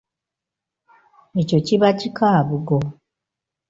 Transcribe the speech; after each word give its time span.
Ekyo 1.41 1.57
kiba 1.65 1.89
kikaabugo. 1.99 2.77